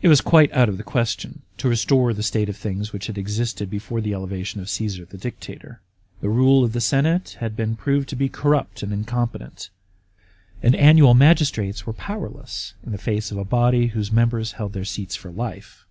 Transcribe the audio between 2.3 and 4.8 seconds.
oi things which had existed before the elevation of